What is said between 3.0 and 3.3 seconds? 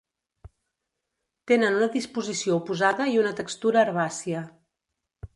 i